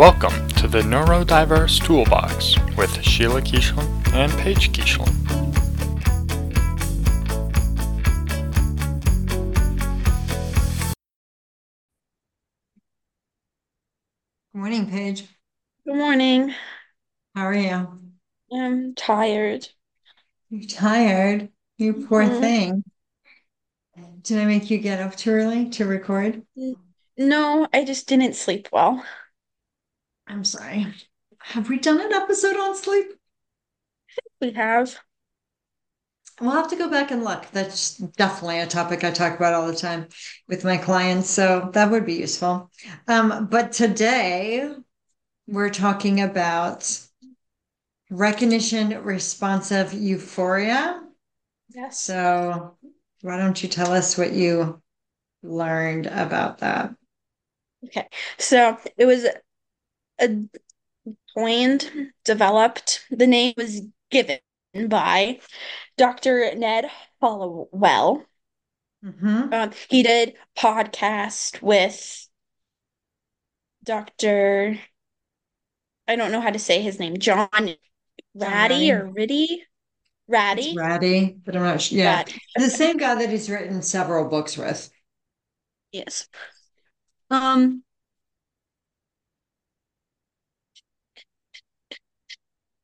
Welcome 0.00 0.48
to 0.52 0.66
the 0.66 0.80
Neurodiverse 0.80 1.84
Toolbox 1.84 2.56
with 2.74 3.02
Sheila 3.02 3.42
Keeshlin 3.42 3.86
and 4.14 4.32
Paige 4.38 4.72
Keeshlin. 4.72 5.04
Good 14.54 14.58
morning, 14.58 14.88
Paige. 14.88 15.24
Good 15.84 15.96
morning. 15.96 16.54
How 17.34 17.44
are 17.44 17.54
you? 17.54 18.00
I'm 18.50 18.94
tired. 18.94 19.68
You're 20.48 20.66
tired. 20.66 21.50
You 21.76 22.06
poor 22.08 22.24
Mhm. 22.24 22.40
thing. 22.40 22.84
Did 24.22 24.38
I 24.38 24.46
make 24.46 24.70
you 24.70 24.78
get 24.78 25.00
up 25.00 25.14
too 25.14 25.32
early 25.32 25.68
to 25.68 25.84
record? 25.84 26.46
No, 27.18 27.68
I 27.74 27.84
just 27.84 28.08
didn't 28.08 28.32
sleep 28.32 28.70
well. 28.72 29.04
I'm 30.30 30.44
sorry. 30.44 30.86
Have 31.38 31.68
we 31.68 31.78
done 31.78 32.00
an 32.00 32.12
episode 32.12 32.56
on 32.56 32.76
sleep? 32.76 33.06
We 34.40 34.52
have. 34.52 34.96
We'll 36.40 36.52
have 36.52 36.68
to 36.68 36.76
go 36.76 36.88
back 36.88 37.10
and 37.10 37.24
look. 37.24 37.46
That's 37.52 37.96
definitely 37.96 38.60
a 38.60 38.66
topic 38.66 39.02
I 39.02 39.10
talk 39.10 39.36
about 39.36 39.54
all 39.54 39.66
the 39.66 39.74
time 39.74 40.06
with 40.48 40.64
my 40.64 40.76
clients, 40.76 41.28
so 41.28 41.70
that 41.74 41.90
would 41.90 42.06
be 42.06 42.14
useful. 42.14 42.70
Um, 43.08 43.48
but 43.50 43.72
today 43.72 44.72
we're 45.48 45.70
talking 45.70 46.20
about 46.20 46.98
recognition 48.08 49.02
responsive 49.02 49.92
euphoria. 49.92 51.02
Yes. 51.74 52.00
So 52.00 52.76
why 53.22 53.36
don't 53.36 53.60
you 53.60 53.68
tell 53.68 53.92
us 53.92 54.16
what 54.16 54.32
you 54.32 54.80
learned 55.42 56.06
about 56.06 56.58
that? 56.58 56.94
Okay. 57.84 58.08
So 58.38 58.78
it 58.96 59.06
was 59.06 59.26
coined, 61.34 62.12
developed. 62.24 63.06
The 63.10 63.26
name 63.26 63.54
was 63.56 63.82
given 64.10 64.38
by 64.88 65.40
Dr. 65.96 66.54
Ned 66.54 66.90
Hallowell. 67.20 68.24
Mm-hmm. 69.04 69.52
Um, 69.52 69.70
he 69.88 70.02
did 70.02 70.34
podcast 70.58 71.62
with 71.62 72.28
Dr. 73.82 74.78
I 76.06 76.16
don't 76.16 76.32
know 76.32 76.40
how 76.40 76.50
to 76.50 76.58
say 76.58 76.82
his 76.82 76.98
name, 76.98 77.18
John 77.18 77.48
Ratty 78.34 78.92
or 78.92 79.06
Riddy? 79.06 79.64
Ratty? 80.28 80.62
It's 80.62 80.76
Ratty, 80.76 81.36
but 81.44 81.56
I'm 81.56 81.62
not 81.62 81.80
sure. 81.80 81.98
Yeah. 81.98 82.16
Ratty. 82.16 82.40
The 82.56 82.70
same 82.70 82.96
guy 82.96 83.14
that 83.16 83.30
he's 83.30 83.48
written 83.48 83.82
several 83.82 84.28
books 84.28 84.56
with. 84.56 84.90
Yes. 85.92 86.28
Um, 87.30 87.82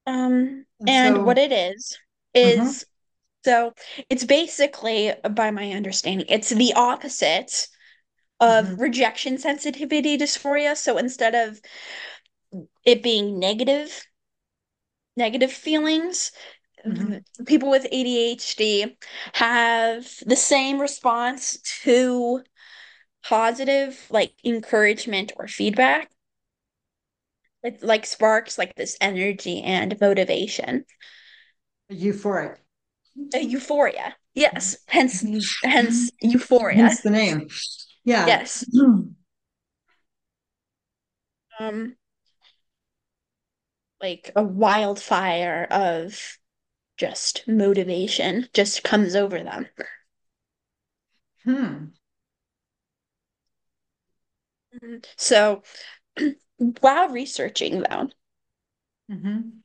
um, 0.06 0.64
And 0.80 0.88
and 0.88 1.16
so- 1.16 1.22
what 1.24 1.38
it 1.38 1.52
is 1.52 1.98
is 2.34 2.86
so 3.44 3.72
it's 4.10 4.24
basically, 4.24 5.14
by 5.30 5.50
my 5.52 5.70
understanding, 5.72 6.26
it's 6.28 6.50
the 6.50 6.72
opposite 6.74 7.68
of 8.40 8.66
Mhm. 8.66 8.80
rejection 8.80 9.38
sensitivity 9.38 10.18
dysphoria. 10.18 10.76
So 10.76 10.98
instead 10.98 11.34
of 11.34 11.60
it 12.84 13.02
being 13.02 13.38
negative, 13.38 14.04
negative 15.16 15.52
feelings, 15.52 16.32
Mhm. 16.84 17.24
people 17.46 17.70
with 17.70 17.86
ADHD 17.90 18.96
have 19.34 20.08
the 20.26 20.36
same 20.36 20.80
response 20.80 21.58
to 21.84 22.42
positive, 23.22 24.06
like 24.10 24.34
encouragement 24.44 25.32
or 25.36 25.48
feedback. 25.48 26.10
It 27.66 27.82
like 27.82 28.06
sparks 28.06 28.58
like 28.58 28.76
this 28.76 28.96
energy 29.00 29.60
and 29.60 30.00
motivation. 30.00 30.84
Euphoric. 31.90 32.58
Uh, 33.34 33.38
euphoria. 33.38 34.14
Yes. 34.34 34.76
Hence 34.86 35.24
hence 35.64 36.12
euphoria. 36.20 36.76
Hence 36.76 37.00
the 37.00 37.10
name. 37.10 37.48
Yeah. 38.04 38.26
Yes. 38.26 38.64
Um 41.58 41.96
like 44.00 44.30
a 44.36 44.42
wildfire 44.44 45.66
of 45.70 46.38
just 46.98 47.42
motivation 47.48 48.46
just 48.52 48.84
comes 48.84 49.16
over 49.16 49.42
them. 49.42 49.66
Hmm. 51.44 51.86
So 55.16 55.62
while 56.58 57.08
researching 57.08 57.82
though, 57.82 58.10
Mhm. 59.08 59.62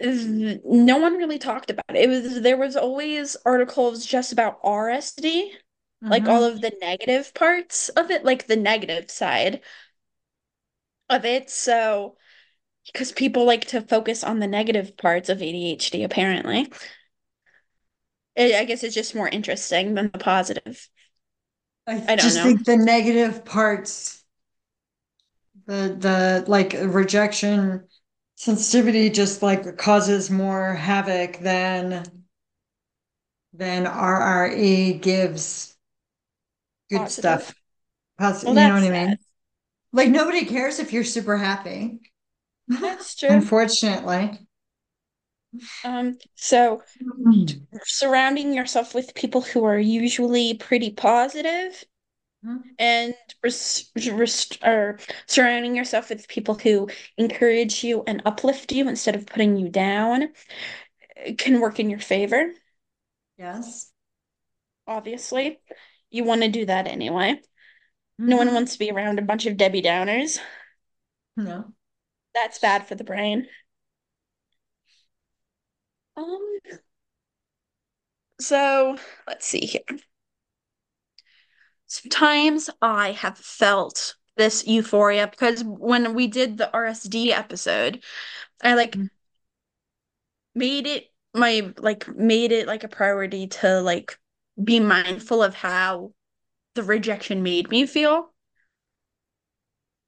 no 0.00 0.98
one 0.98 1.14
really 1.16 1.38
talked 1.38 1.70
about 1.70 1.84
it. 1.90 1.96
It 1.96 2.08
was 2.08 2.40
there 2.42 2.56
was 2.56 2.76
always 2.76 3.36
articles 3.46 4.04
just 4.06 4.32
about 4.32 4.58
RSD, 4.62 5.54
like 6.10 6.28
all 6.28 6.42
Mhm. 6.42 6.44
of 6.44 6.60
the 6.60 6.72
negative 6.80 7.32
parts 7.34 7.88
of 7.90 8.10
it, 8.10 8.24
like 8.24 8.46
the 8.46 8.56
negative 8.56 9.10
side 9.10 9.60
of 11.08 11.24
it. 11.24 11.50
So 11.50 12.16
because 12.86 13.12
people 13.12 13.44
like 13.46 13.66
to 13.68 13.80
focus 13.82 14.24
on 14.24 14.40
the 14.40 14.46
negative 14.46 14.96
parts 14.96 15.28
of 15.28 15.42
ADHD, 15.42 16.04
apparently. 16.04 16.70
I 18.38 18.54
I 18.58 18.64
guess 18.64 18.82
it's 18.84 18.94
just 18.94 19.14
more 19.16 19.28
interesting 19.28 19.94
than 19.94 20.10
the 20.12 20.18
positive. 20.18 20.88
I 21.86 22.16
don't 22.16 22.34
just 22.34 22.34
know. 22.34 22.54
think 22.54 22.64
the 22.64 22.76
negative 22.76 23.44
parts, 23.44 24.23
the 25.66 25.96
the 25.98 26.44
like 26.48 26.74
rejection 26.80 27.88
sensitivity 28.36 29.10
just 29.10 29.42
like 29.42 29.76
causes 29.78 30.30
more 30.30 30.74
havoc 30.74 31.38
than 31.40 32.04
than 33.54 33.86
RRE 33.86 34.92
gives 34.98 35.76
good 36.90 37.08
Positive. 37.08 37.10
stuff. 37.10 37.54
Posi- 38.20 38.46
Well, 38.46 38.56
you 38.56 38.66
know 38.66 38.74
what 38.74 38.84
I 38.84 38.90
mean? 38.90 39.12
sad. 39.12 39.18
Like 39.92 40.10
nobody 40.10 40.46
cares 40.46 40.78
if 40.80 40.92
you're 40.92 41.04
super 41.04 41.38
happy. 41.38 42.00
That's 42.78 43.14
true. 43.16 43.44
Unfortunately. 43.44 44.46
Um, 45.84 46.18
so 46.34 46.82
surrounding 47.84 48.52
yourself 48.54 48.94
with 48.94 49.14
people 49.14 49.40
who 49.40 49.64
are 49.64 49.78
usually 49.78 50.54
pretty 50.54 50.90
positive 50.90 51.84
Mhm. 52.44 52.74
and 52.78 53.14
res- 53.42 53.90
res- 53.96 54.58
or 54.62 54.98
surrounding 55.26 55.74
yourself 55.76 56.10
with 56.10 56.28
people 56.28 56.54
who 56.56 56.88
encourage 57.16 57.82
you 57.84 58.02
and 58.06 58.22
uplift 58.26 58.72
you 58.72 58.88
instead 58.88 59.14
of 59.16 59.26
putting 59.26 59.56
you 59.56 59.68
down 59.68 60.24
uh, 60.24 61.32
can 61.38 61.60
work 61.60 61.80
in 61.80 61.90
your 61.90 62.00
favor, 62.00 62.52
Yes. 63.38 63.90
obviously. 64.86 65.60
You 66.10 66.24
want 66.24 66.42
to 66.42 66.48
do 66.48 66.66
that 66.66 66.86
anyway. 66.86 67.40
No 68.18 68.36
one 68.36 68.48
Mhm. 68.48 68.54
wants 68.54 68.74
to 68.74 68.78
be 68.78 68.90
around 68.90 69.18
a 69.18 69.22
bunch 69.22 69.46
of 69.46 69.56
Debbie 69.56 69.82
Downers. 69.82 70.38
No. 71.36 71.74
That's 72.34 72.58
bad 72.58 72.86
for 72.86 72.94
the 72.94 73.04
brain. 73.04 73.48
Um, 76.16 76.58
so 78.40 78.96
let's 79.26 79.46
see 79.46 79.66
here. 79.66 79.98
Sometimes 81.86 82.70
I 82.82 83.12
have 83.12 83.38
felt 83.38 84.16
this 84.36 84.66
euphoria 84.66 85.26
because 85.28 85.62
when 85.64 86.14
we 86.14 86.26
did 86.26 86.58
the 86.58 86.72
RSD 86.72 87.32
episode, 87.32 88.02
I 88.62 88.74
like 88.74 88.96
Mhm. 88.96 89.08
made 90.54 90.86
it 90.86 91.10
my 91.32 91.72
like 91.78 92.08
made 92.16 92.52
it 92.52 92.66
like 92.66 92.84
a 92.84 92.88
priority 92.88 93.46
to 93.48 93.80
like 93.80 94.18
be 94.62 94.78
mindful 94.80 95.42
of 95.42 95.54
how 95.54 96.12
the 96.74 96.82
rejection 96.82 97.42
made 97.42 97.70
me 97.70 97.86
feel. 97.86 98.32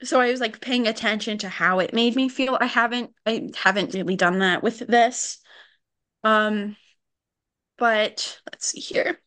So 0.03 0.21
I 0.21 0.31
was 0.31 0.41
like 0.41 0.61
paying 0.61 0.87
attention 0.87 1.39
to 1.39 1.49
how 1.49 1.79
it 1.81 1.95
made 1.95 2.17
me 2.17 2.29
feel. 2.29 2.59
I 2.61 2.67
haven't 2.67 3.13
I 3.25 3.51
haven't 3.57 3.95
really 3.95 4.17
done 4.17 4.39
that 4.41 4.63
with 4.63 4.79
this. 4.81 5.39
Um 6.25 6.77
but 7.79 8.41
let's 8.51 8.67
see 8.67 8.81
here. 8.81 9.21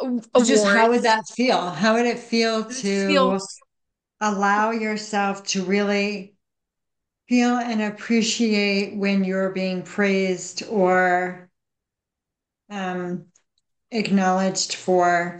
A- 0.00 0.42
Just 0.42 0.66
how 0.66 0.88
would 0.90 1.02
that 1.04 1.28
feel? 1.28 1.70
How 1.70 1.94
would 1.94 2.06
it 2.06 2.18
feel 2.18 2.64
to 2.64 3.38
feels 3.38 3.62
allow 4.20 4.70
yourself 4.72 5.44
to 5.48 5.64
really 5.64 6.34
feel 7.28 7.56
and 7.58 7.82
appreciate 7.82 8.96
when 8.96 9.24
you're 9.24 9.50
being 9.50 9.82
praised 9.82 10.64
or 10.68 11.50
um, 12.70 13.26
acknowledged 13.90 14.74
for, 14.74 15.38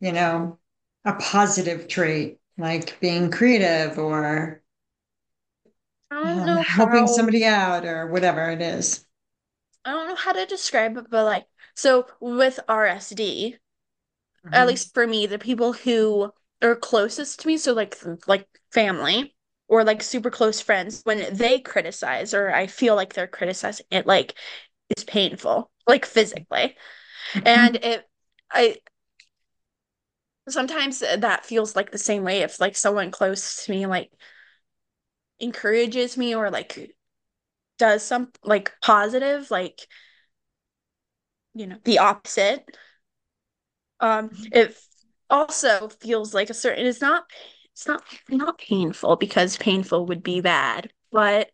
you 0.00 0.12
know, 0.12 0.58
a 1.04 1.14
positive 1.14 1.88
trait 1.88 2.38
like 2.58 2.98
being 3.00 3.30
creative 3.30 3.98
or 3.98 4.62
um, 6.24 6.56
helping 6.56 7.06
how 7.06 7.06
somebody 7.06 7.44
out 7.44 7.84
or 7.84 8.06
whatever 8.08 8.50
it 8.50 8.60
is. 8.62 9.04
I 9.84 9.92
don't 9.92 10.08
know 10.08 10.14
how 10.14 10.32
to 10.32 10.44
describe 10.46 10.96
it, 10.98 11.08
but 11.10 11.24
like 11.24 11.46
so 11.74 12.06
with 12.20 12.60
RSD, 12.68 13.58
at 14.52 14.66
Mhm. 14.66 14.68
least 14.68 14.94
for 14.94 15.06
me, 15.06 15.26
the 15.26 15.38
people 15.38 15.72
who 15.72 16.32
are 16.62 16.76
closest 16.76 17.40
to 17.40 17.46
me, 17.48 17.56
so 17.58 17.72
like 17.72 17.96
like 18.26 18.46
family 18.72 19.34
or 19.68 19.84
like 19.84 20.02
super 20.02 20.30
close 20.30 20.60
friends 20.60 21.00
when 21.04 21.34
they 21.36 21.58
criticize 21.60 22.34
or 22.34 22.52
I 22.54 22.66
feel 22.66 22.94
like 22.96 23.14
they're 23.14 23.26
criticizing 23.26 23.86
it 23.90 24.06
like 24.06 24.34
is 24.96 25.04
painful 25.04 25.70
like 25.86 26.06
physically 26.06 26.76
Mm-hmm. 27.36 27.66
and 27.66 27.76
it 27.76 28.08
I 28.52 28.78
sometimes 30.48 31.00
that 31.00 31.46
feels 31.46 31.74
like 31.74 31.90
the 31.90 31.98
same 31.98 32.22
way 32.24 32.40
if 32.42 32.60
like 32.60 32.76
someone 32.76 33.10
close 33.10 33.64
to 33.64 33.70
me 33.70 33.86
like 33.86 34.10
encourages 35.40 36.16
me 36.16 36.34
or 36.34 36.50
like 36.50 36.94
does 37.78 38.02
some 38.04 38.32
like 38.44 38.72
positive 38.82 39.50
like 39.50 39.86
you 41.54 41.66
know 41.66 41.76
the 41.84 41.98
opposite 41.98 42.64
um 44.00 44.30
it 44.52 44.76
also 45.30 45.88
feels 45.88 46.34
like 46.34 46.50
a 46.50 46.54
certain 46.54 46.86
it's 46.86 47.00
not 47.00 47.24
it's 47.72 47.86
not 47.86 48.02
not 48.28 48.58
painful 48.58 49.16
because 49.16 49.56
painful 49.56 50.06
would 50.06 50.22
be 50.22 50.40
bad 50.40 50.90
but 51.12 51.50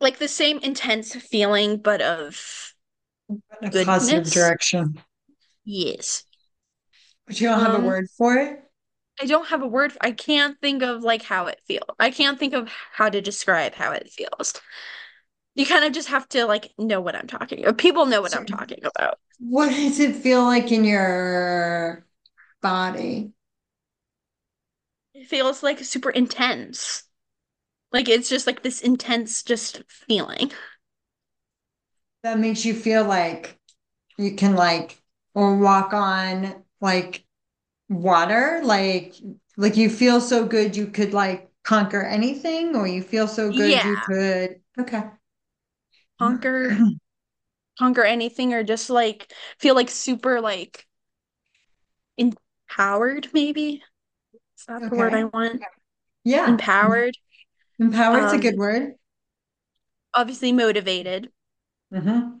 like 0.00 0.18
the 0.18 0.28
same 0.28 0.58
intense 0.58 1.14
feeling 1.14 1.78
but 1.78 2.02
of 2.02 2.74
a 3.62 3.70
positive 3.70 4.30
direction. 4.30 4.98
yes 5.64 6.24
But 7.26 7.40
you 7.40 7.48
don't 7.48 7.60
have 7.60 7.74
Um, 7.74 7.82
a 7.82 7.86
word 7.86 8.08
for 8.16 8.36
it? 8.36 8.62
I 9.20 9.26
don't 9.26 9.48
have 9.48 9.62
a 9.62 9.66
word 9.66 9.96
I 10.00 10.10
can't 10.12 10.58
think 10.60 10.82
of 10.82 11.02
like 11.02 11.22
how 11.22 11.46
it 11.46 11.60
feels 11.66 11.84
I 11.98 12.10
can't 12.10 12.38
think 12.38 12.54
of 12.54 12.68
how 12.92 13.08
to 13.08 13.20
describe 13.20 13.74
how 13.74 13.92
it 13.92 14.10
feels 14.10 14.54
you 15.54 15.66
kind 15.66 15.84
of 15.84 15.92
just 15.92 16.08
have 16.08 16.28
to 16.30 16.46
like 16.46 16.72
know 16.78 17.00
what 17.00 17.14
I'm 17.16 17.26
talking 17.26 17.60
about 17.62 17.78
people 17.78 18.06
know 18.06 18.22
what 18.22 18.34
I'm 18.34 18.46
talking 18.46 18.84
about 18.84 19.18
What 19.38 19.70
does 19.70 19.98
it 20.00 20.16
feel 20.16 20.42
like 20.44 20.70
in 20.72 20.84
your 20.84 22.06
body? 22.62 23.32
It 25.14 25.26
feels 25.26 25.62
like 25.62 25.78
super 25.84 26.10
intense. 26.10 27.04
Like 27.92 28.08
it's 28.08 28.28
just 28.28 28.46
like 28.46 28.62
this 28.62 28.80
intense 28.82 29.42
just 29.42 29.82
feeling. 29.88 30.52
That 32.22 32.38
makes 32.38 32.64
you 32.64 32.74
feel 32.74 33.04
like 33.04 33.58
you 34.18 34.36
can 34.36 34.54
like 34.56 35.02
or 35.34 35.58
walk 35.58 35.92
on 35.94 36.64
like 36.80 37.24
water, 37.88 38.60
like 38.64 39.14
like 39.56 39.76
you 39.76 39.90
feel 39.90 40.20
so 40.20 40.46
good 40.46 40.76
you 40.76 40.88
could 40.88 41.14
like 41.14 41.50
conquer 41.64 42.02
anything, 42.02 42.76
or 42.76 42.86
you 42.88 43.02
feel 43.02 43.28
so 43.28 43.52
good 43.52 43.84
you 43.84 43.98
could 43.98 44.62
okay. 44.80 45.04
Conquer 46.22 46.78
conquer 47.78 48.04
anything 48.04 48.54
or 48.54 48.62
just 48.62 48.90
like 48.90 49.32
feel 49.58 49.74
like 49.74 49.90
super 49.90 50.40
like 50.40 50.86
empowered 52.16 53.28
maybe. 53.32 53.82
Is 54.58 54.64
that 54.66 54.88
the 54.88 54.96
word 54.96 55.14
I 55.14 55.24
want? 55.24 55.62
Yeah, 56.24 56.46
Empowered. 56.46 57.14
Empowered 57.78 57.94
empowered's 58.20 58.32
a 58.32 58.38
good 58.38 58.56
Um, 58.56 58.58
word. 58.58 58.94
Obviously 60.14 60.52
motivated. 60.52 61.30
hmm 61.92 62.40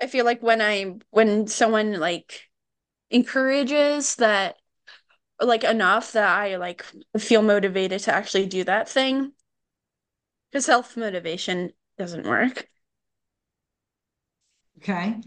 I 0.00 0.06
feel 0.06 0.24
like 0.24 0.42
when 0.42 0.60
I 0.60 0.96
when 1.10 1.46
someone 1.46 1.94
like 2.00 2.48
encourages 3.10 4.16
that 4.16 4.58
like 5.40 5.64
enough 5.64 6.12
that 6.12 6.28
I 6.28 6.56
like 6.56 6.84
feel 7.18 7.42
motivated 7.42 8.02
to 8.02 8.14
actually 8.14 8.46
do 8.46 8.64
that 8.64 8.88
thing. 8.88 9.34
Because 10.50 10.66
self 10.66 10.94
motivation 10.94 11.72
doesn't 11.98 12.26
work. 12.26 12.66
Okay. 14.78 15.20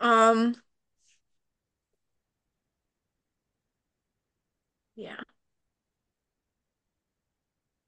Um, 0.00 0.56
yeah. 4.96 5.20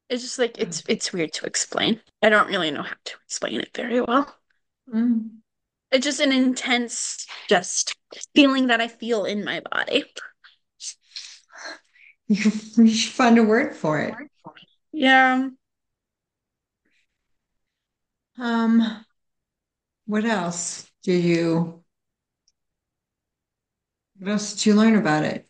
It's 0.09 0.23
just 0.23 0.39
like 0.39 0.59
it's 0.59 0.83
it's 0.89 1.13
weird 1.13 1.33
to 1.35 1.47
explain. 1.47 2.01
I 2.23 2.29
don't 2.29 2.49
really 2.49 2.71
know 2.71 2.83
how 2.83 2.95
to 3.05 3.15
explain 3.25 3.61
it 3.61 3.71
very 3.75 4.01
well. 4.01 4.35
Mm. 4.93 5.39
It's 5.91 6.05
just 6.05 6.21
an 6.21 6.33
intense 6.33 7.27
just 7.49 7.97
feeling 8.35 8.69
that 8.69 8.81
I 8.81 8.89
feel 8.89 9.25
in 9.25 9.45
my 9.45 9.61
body. 9.71 10.05
You, 12.29 12.51
you 12.77 12.89
should 12.89 13.13
find 13.13 13.37
a 13.37 13.43
word 13.43 13.77
for 13.77 14.01
it. 14.01 14.15
Yeah. 14.93 15.49
Um, 18.39 19.05
what 20.07 20.25
else 20.25 20.91
do 21.03 21.13
you, 21.13 21.83
what 24.19 24.31
else 24.31 24.55
did 24.55 24.67
you 24.67 24.75
learn 24.75 24.97
about 24.97 25.25
it? 25.25 25.47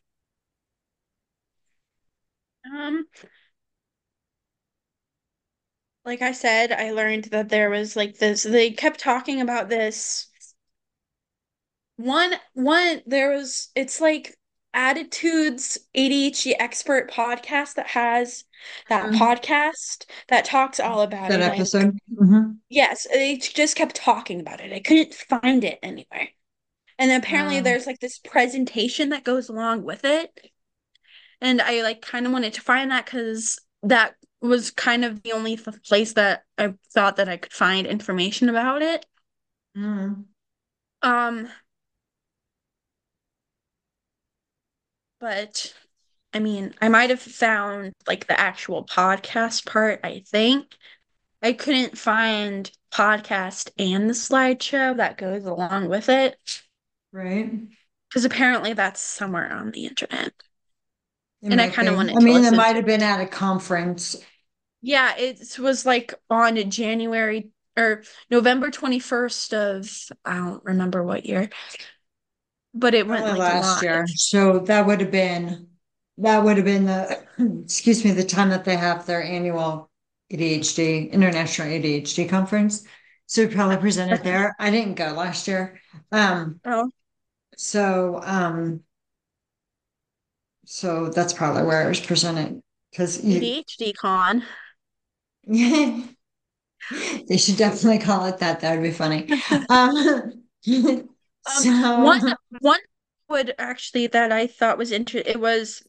Um, 2.64 3.06
like 6.04 6.22
I 6.22 6.30
said, 6.32 6.70
I 6.72 6.92
learned 6.92 7.24
that 7.26 7.48
there 7.48 7.68
was 7.70 7.96
like 7.96 8.18
this, 8.18 8.44
they 8.44 8.70
kept 8.70 9.00
talking 9.00 9.40
about 9.40 9.68
this. 9.68 10.28
One, 11.96 12.34
one, 12.54 13.02
there 13.06 13.30
was, 13.30 13.70
it's 13.74 13.98
like 14.00 14.36
ADDitude's 14.74 15.78
ADHD 15.94 16.54
expert 16.58 17.10
podcast 17.10 17.74
that 17.74 17.88
has 17.88 18.44
that 18.88 19.10
Mhm. 19.10 19.18
podcast 19.18 20.06
that 20.28 20.44
talks 20.44 20.80
all 20.80 21.02
about 21.02 21.28
That 21.28 21.40
it. 21.40 21.52
Episode? 21.52 21.98
Mhm. 22.12 22.58
Yes, 22.68 23.06
they 23.12 23.36
just 23.36 23.76
kept 23.76 23.96
talking 23.96 24.40
about 24.40 24.60
it. 24.60 24.72
I 24.72 24.80
couldn't 24.80 25.14
find 25.14 25.62
it 25.64 25.78
anywhere. 25.82 26.28
And 26.98 27.10
apparently 27.10 27.60
there's 27.60 27.86
like 27.86 28.00
this 28.00 28.18
presentation 28.18 29.10
that 29.10 29.24
goes 29.24 29.48
along 29.48 29.82
with 29.82 30.04
it. 30.04 30.52
And 31.40 31.60
I 31.60 31.82
like 31.82 32.00
kind 32.00 32.26
of 32.26 32.32
wanted 32.32 32.54
to 32.54 32.60
find 32.60 32.90
that 32.92 33.04
because 33.04 33.58
that 33.82 34.14
was 34.40 34.70
kind 34.70 35.04
of 35.04 35.22
the 35.22 35.32
only 35.32 35.56
th- 35.56 35.82
place 35.84 36.12
that 36.14 36.44
I 36.56 36.74
thought 36.94 37.16
that 37.16 37.28
I 37.28 37.36
could 37.36 37.52
find 37.52 37.86
information 37.86 38.48
about 38.48 38.82
it. 38.82 39.04
Mm. 39.76 40.26
Um, 41.02 41.48
but 45.22 45.72
I 46.34 46.40
mean, 46.40 46.74
I 46.82 46.90
might 46.90 47.10
have 47.10 47.22
found 47.22 47.94
like 48.08 48.26
the 48.26 48.38
actual 48.38 48.84
podcast 48.84 49.66
part, 49.66 50.00
I 50.04 50.24
think. 50.26 50.66
I 51.42 51.52
couldn't 51.54 51.98
find 51.98 52.70
podcast 52.92 53.70
and 53.78 54.08
the 54.10 54.14
slideshow 54.14 54.96
that 54.98 55.18
goes 55.18 55.44
along 55.46 55.88
with 55.88 56.08
it 56.08 56.36
Right. 57.12 57.50
because 58.08 58.24
apparently 58.24 58.72
that's 58.74 59.00
somewhere 59.00 59.52
on 59.52 59.70
the 59.70 59.86
internet. 59.86 60.32
It 61.42 61.50
And 61.52 61.60
I 61.60 61.68
kinda 61.68 61.92
be. 61.92 61.96
wanted 61.96 62.16
I 62.16 62.20
mean, 62.20 62.44
it 62.44 62.56
might 62.56 62.76
have 62.76 62.86
been 62.86 63.02
at 63.02 63.20
a 63.20 63.26
conference. 63.26 64.16
Yeah, 64.82 65.14
it 65.16 65.58
was 65.58 65.86
like 65.86 66.14
on 66.28 66.56
January 66.70 67.50
or 67.76 68.02
November 68.30 68.70
21st 68.70 69.54
of 69.54 69.90
I 70.24 70.36
don't 70.36 70.64
remember 70.64 71.02
what 71.02 71.24
year. 71.24 71.50
But 72.74 72.94
it 72.94 73.06
went 73.06 73.26
like 73.26 73.38
last 73.38 73.80
live. 73.80 73.82
year. 73.82 74.06
So 74.06 74.60
that 74.60 74.86
would 74.86 75.00
have 75.00 75.10
been, 75.10 75.68
that 76.18 76.42
would 76.42 76.56
have 76.56 76.66
been 76.66 76.86
the, 76.86 77.22
excuse 77.64 78.04
me, 78.04 78.12
the 78.12 78.24
time 78.24 78.50
that 78.50 78.64
they 78.64 78.76
have 78.76 79.06
their 79.06 79.22
annual 79.22 79.90
ADHD, 80.30 81.10
International 81.10 81.68
ADHD 81.68 82.28
Conference. 82.28 82.84
So 83.26 83.46
we 83.46 83.54
probably 83.54 83.76
presented 83.78 84.22
there. 84.24 84.54
I 84.58 84.70
didn't 84.70 84.94
go 84.94 85.12
last 85.12 85.46
year. 85.48 85.80
Um, 86.10 86.60
Oh, 86.64 86.90
so, 87.56 88.20
um, 88.24 88.82
so 90.64 91.08
that's 91.08 91.32
probably 91.32 91.64
where 91.64 91.84
it 91.84 91.88
was 91.88 92.00
presented. 92.00 92.62
Because 92.90 93.18
ADHD 93.24 93.92
con. 93.92 94.44
Yeah, 95.44 96.02
they 97.28 97.36
should 97.36 97.56
definitely 97.56 97.98
call 97.98 98.26
it 98.26 98.38
that. 98.38 98.60
That 98.60 98.76
would 98.76 98.82
be 98.82 98.90
funny. 98.92 99.30
Um, 99.68 100.44
so, 101.44 101.70
One 101.94 102.20
one 102.60 102.80
would 103.28 103.54
actually 103.58 104.06
that 104.08 104.32
I 104.32 104.46
thought 104.46 104.78
was 104.78 104.92
interesting. 104.92 105.32
It 105.32 105.40
was 105.40 105.82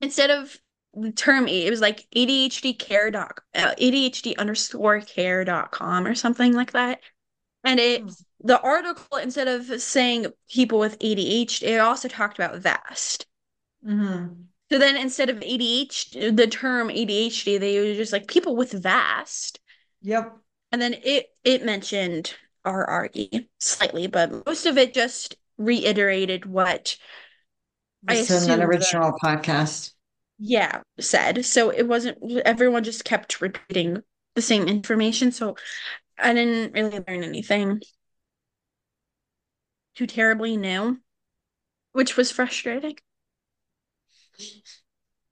instead 0.00 0.30
of 0.30 0.56
the 0.94 1.12
term 1.12 1.48
it 1.48 1.70
was 1.70 1.80
like 1.80 2.06
ADHD 2.14 2.74
care 2.74 3.10
doc, 3.10 3.44
uh, 3.54 3.74
ADHD 3.78 4.36
underscore 4.36 5.00
care 5.02 5.44
dot 5.44 5.72
com 5.72 6.06
or 6.06 6.14
something 6.14 6.54
like 6.54 6.72
that. 6.72 7.00
And 7.64 7.80
it 7.80 8.04
Hmm. 8.04 8.14
the 8.40 8.60
article 8.60 9.18
instead 9.18 9.48
of 9.48 9.82
saying 9.82 10.28
people 10.50 10.78
with 10.80 10.98
ADHD, 11.00 11.68
it 11.68 11.80
also 11.80 12.08
talked 12.08 12.38
about 12.38 12.58
VAST. 12.58 13.26
Mhm. 13.82 14.48
So 14.70 14.78
then 14.78 14.96
instead 14.98 15.30
of 15.30 15.42
ADHD, 15.42 16.30
the 16.30 16.46
term 16.46 16.90
ADHD, 16.90 17.56
they 17.56 17.78
were 17.80 17.94
just 17.94 18.12
like 18.12 18.28
people 18.28 18.56
with 18.56 18.72
VAST. 18.72 19.58
Yep. 20.02 20.36
And 20.72 20.82
then 20.82 20.94
it 21.02 21.34
it 21.44 21.64
mentioned 21.64 22.34
RRE 22.64 23.48
slightly, 23.58 24.06
but 24.06 24.46
most 24.46 24.66
of 24.66 24.78
it 24.78 24.94
just 24.94 25.36
reiterated 25.58 26.46
what 26.46 26.96
I 28.08 28.14
It's 28.14 28.30
in 28.30 28.46
assumed 28.46 28.60
that 28.60 28.62
original 28.62 29.12
podcast. 29.22 29.92
yeah 30.38 30.82
said. 31.00 31.44
So 31.44 31.70
it 31.70 31.84
wasn't 31.86 32.18
everyone 32.44 32.84
just 32.84 33.04
kept 33.04 33.40
repeating 33.40 34.02
the 34.34 34.42
same 34.42 34.68
information. 34.68 35.32
So 35.32 35.56
I 36.18 36.34
didn't 36.34 36.74
really 36.74 37.00
learn 37.08 37.24
anything 37.24 37.80
too 39.96 40.06
terribly 40.06 40.56
new, 40.56 41.00
which 41.92 42.16
was 42.16 42.30
frustrating. 42.32 42.98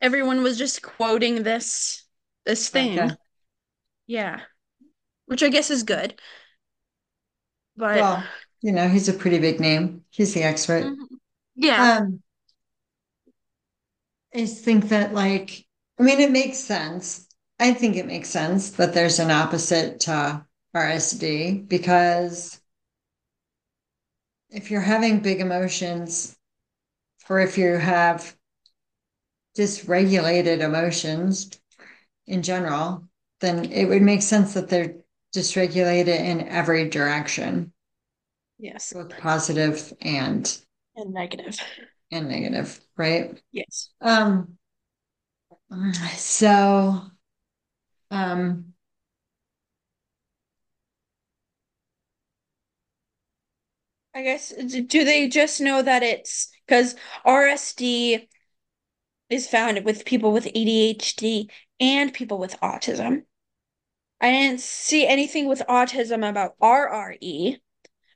everyone 0.00 0.42
was 0.42 0.58
just 0.58 0.82
quoting 0.82 1.42
this 1.42 2.04
this 2.44 2.68
thing. 2.68 2.98
Okay. 2.98 3.14
Yeah. 4.06 4.40
Which 5.26 5.42
I 5.42 5.48
guess 5.50 5.70
is 5.70 5.82
good. 5.84 6.20
But 7.76 7.97
Well, 7.97 8.25
you 8.61 8.73
know, 8.73 8.88
he's 8.88 9.09
a 9.09 9.12
pretty 9.12 9.38
big 9.38 9.61
name. 9.61 10.05
He's 10.11 10.35
the 10.35 10.43
expert. 10.43 10.85
Mhm. 10.85 11.07
yeah. 11.57 11.99
Um, 11.99 12.23
I 14.35 14.47
think 14.47 14.88
that, 14.88 15.14
like, 15.14 15.67
I 15.99 16.02
mean, 16.02 16.21
it 16.21 16.31
makes 16.31 16.59
sense. 16.59 17.26
I 17.59 17.73
think 17.75 17.97
it 17.97 18.07
makes 18.07 18.29
sense 18.29 18.71
that 18.73 18.93
there's 18.95 19.19
an 19.19 19.31
opposite 19.31 20.00
to 20.00 20.45
RSD 20.75 21.52
because 21.61 22.61
if 24.50 24.71
you're 24.71 24.81
having 24.81 25.19
big 25.21 25.41
emotions, 25.41 26.37
or 27.29 27.41
if 27.41 27.59
you 27.59 27.76
have 27.76 28.37
dysregulated 29.57 30.61
emotions 30.61 31.50
in 32.26 32.43
general, 32.43 33.09
then 33.41 33.67
it 33.73 33.87
would 33.87 34.02
make 34.02 34.23
sense 34.23 34.55
that 34.55 34.69
they're 34.69 34.97
dysregulated 35.34 36.18
in 36.18 36.48
every 36.48 36.88
direction, 36.88 37.72
yes. 38.58 38.92
both 38.92 39.16
positive 39.18 39.92
and 40.00 40.58
And 40.96 41.12
negative. 41.12 41.58
and 42.10 42.28
negative, 42.28 42.80
right? 42.96 43.40
Yes. 43.52 43.90
Um, 44.00 44.58
so, 46.16 47.02
um, 48.10 48.74
I 54.14 54.22
guess 54.22 54.50
do 54.50 55.04
they 55.04 55.28
just 55.28 55.60
know 55.60 55.82
that 55.82 56.02
it's 56.02 56.48
because 56.66 56.94
RSD 57.24 58.28
is 59.30 59.48
found 59.48 59.84
with 59.84 60.04
people 60.06 60.32
with 60.32 60.46
ADHD 60.54 61.50
and 61.80 62.12
people 62.14 62.38
with 62.38 62.60
autism. 62.60 63.24
I 64.23 64.31
didn't 64.31 64.61
see 64.61 65.07
anything 65.07 65.49
with 65.49 65.62
autism 65.69 66.26
about 66.29 66.57
RRE, 66.61 67.59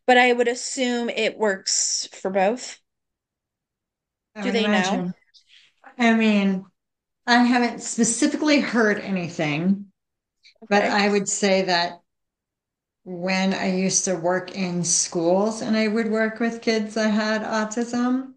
but 0.07 0.17
I 0.17 0.33
would 0.33 0.49
assume 0.49 1.11
it 1.11 1.37
works 1.37 2.09
for 2.13 2.31
both. 2.31 2.81
I 4.37 4.43
Do 4.43 4.53
they 4.53 4.69
know? 4.69 5.13
I 5.99 6.15
mean, 6.15 6.65
I 7.27 7.45
haven't 7.45 7.83
specifically 7.83 8.61
heard 8.61 9.01
anything, 9.01 9.87
but 10.69 10.85
I 10.85 11.09
would 11.09 11.29
say 11.29 11.63
that 11.63 12.03
when 13.05 13.55
I 13.55 13.73
used 13.73 14.05
to 14.07 14.17
work 14.17 14.55
in 14.57 14.85
schools 14.85 15.63
and 15.63 15.77
I 15.77 15.89
would 15.89 16.11
work 16.11 16.41
with 16.41 16.61
kids 16.61 16.95
that 16.95 17.11
had 17.11 17.43
autism 17.43 18.35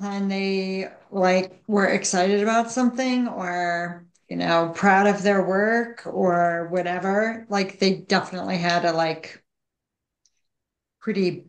and 0.00 0.30
they 0.30 0.90
like 1.10 1.62
were 1.68 1.86
excited 1.86 2.42
about 2.42 2.70
something 2.70 3.28
or 3.28 4.07
you 4.28 4.36
know 4.36 4.72
proud 4.74 5.06
of 5.06 5.22
their 5.22 5.44
work 5.44 6.02
or 6.06 6.68
whatever, 6.70 7.46
like 7.48 7.78
they 7.78 7.96
definitely 7.96 8.58
had 8.58 8.84
a 8.84 8.92
like 8.92 9.42
pretty 11.00 11.46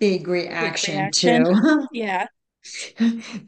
big 0.00 0.28
reaction 0.28 1.10
reaction. 1.10 1.10
to 1.12 1.54
Yeah. 1.90 2.28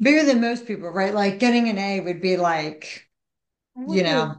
bigger 0.01 0.25
than 0.25 0.41
most 0.41 0.67
people, 0.67 0.89
right? 0.91 1.15
Like 1.15 1.39
getting 1.39 1.69
an 1.69 1.79
A 1.79 2.01
would 2.01 2.21
be 2.21 2.37
like, 2.37 3.09
you 3.87 4.03
know, 4.03 4.37